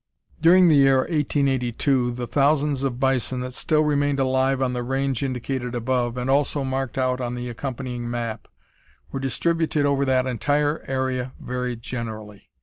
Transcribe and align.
During 0.41 0.67
the 0.67 0.75
year 0.77 0.97
1882 1.01 2.13
the 2.13 2.25
thousands 2.25 2.81
of 2.81 2.99
bison 2.99 3.41
that 3.41 3.53
still 3.53 3.83
remained 3.83 4.19
alive 4.19 4.59
on 4.59 4.73
the 4.73 4.81
range 4.81 5.21
indicated 5.21 5.75
above, 5.75 6.17
and 6.17 6.27
also 6.27 6.63
marked 6.63 6.97
out 6.97 7.21
on 7.21 7.35
the 7.35 7.47
accompanying 7.49 8.09
map, 8.09 8.47
were 9.11 9.19
distributed 9.19 9.85
over 9.85 10.03
that 10.05 10.25
entire 10.25 10.83
area 10.87 11.33
very 11.39 11.75
generally. 11.75 12.49